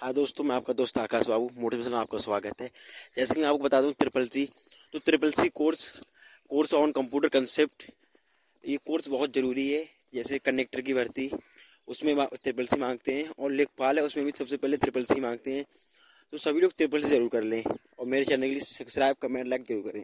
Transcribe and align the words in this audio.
हाँ 0.00 0.12
दोस्तों, 0.14 0.44
मैं 0.44 0.54
आपका 0.56 0.72
दोस्त 0.72 0.98
आकाश 0.98 1.26
बाबू 1.28 1.48
मोटिवेशन 1.60 1.94
आपका 1.94 2.18
स्वागत 2.18 2.60
है। 2.62 2.68
जैसे 3.16 3.34
कि 3.34 3.40
मैं 3.40 3.48
आपको 3.48 3.64
बता 3.64 3.80
दूँ 3.82 3.92
ट्रिपल 3.92 4.24
सी 4.26 4.44
तो 4.94 4.98
triple 4.98 5.30
C 5.30 5.48
course 5.50 5.82
course 6.50 6.72
on 6.74 6.92
computer 6.92 7.28
concept 7.28 7.84
ये 8.64 8.76
कोर्स 8.86 9.08
बहुत 9.08 9.34
ज़रूरी 9.34 9.68
है। 9.68 9.84
जैसे 10.14 10.38
कनेक्टर 10.40 10.80
की 10.80 10.94
भर्ती, 10.94 11.30
उसमें 11.88 12.14
ट्रिपल 12.34 12.66
सी 12.66 12.80
मांगते 12.80 13.12
हैं, 13.12 13.28
और 13.30 13.50
लेखपाल 13.52 13.98
है, 13.98 14.04
उसमें 14.04 14.24
भी 14.26 14.32
सबसे 14.38 14.56
पहले 14.56 14.76
ट्रिपल 14.76 15.04
सी 15.04 15.20
मांगते 15.20 15.50
हैं। 15.50 15.64
तो 16.32 16.38
सभी 16.38 16.60
लोग 16.60 16.72
ट्रिपल 16.78 17.02
सी 17.02 17.08
ज़रूर 17.08 17.28
कर 17.28 17.42
लें, 17.44 17.62
और 17.98 18.06
मेरे 18.06 18.24
चैनल 18.24 18.42
के 18.42 18.50
लिए 18.50 18.60
सब्सक्राइब 18.62 19.16
कमेंट 19.22 19.46
लाइक 19.48 19.66
ज़रूर 19.68 19.90
करें। 19.90 20.02